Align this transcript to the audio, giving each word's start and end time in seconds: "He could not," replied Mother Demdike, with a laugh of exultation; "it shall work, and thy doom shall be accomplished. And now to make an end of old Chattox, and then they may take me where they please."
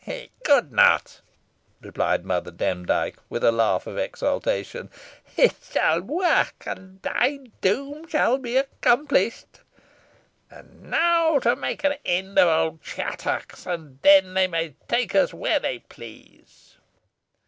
"He 0.03 0.31
could 0.43 0.71
not," 0.71 1.21
replied 1.79 2.25
Mother 2.25 2.49
Demdike, 2.49 3.19
with 3.29 3.43
a 3.43 3.51
laugh 3.51 3.85
of 3.85 3.99
exultation; 3.99 4.89
"it 5.37 5.53
shall 5.61 6.01
work, 6.01 6.63
and 6.65 6.99
thy 7.03 7.37
doom 7.61 8.07
shall 8.07 8.39
be 8.39 8.57
accomplished. 8.57 9.59
And 10.49 10.89
now 10.89 11.37
to 11.37 11.55
make 11.55 11.83
an 11.83 11.97
end 12.03 12.39
of 12.39 12.47
old 12.49 12.81
Chattox, 12.81 13.67
and 13.67 13.99
then 14.01 14.33
they 14.33 14.47
may 14.47 14.73
take 14.87 15.13
me 15.13 15.23
where 15.33 15.59
they 15.59 15.77
please." 15.77 16.77